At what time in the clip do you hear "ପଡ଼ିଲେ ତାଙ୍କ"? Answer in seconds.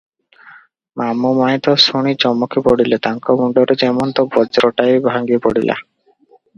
2.69-3.39